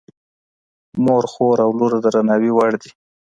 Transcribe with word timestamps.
مور، 1.03 1.23
خور 1.33 1.57
او 1.65 1.71
لور 1.77 1.91
د 2.03 2.05
درناوي 2.13 2.51
وړ 2.53 2.71
دي. 2.81 2.91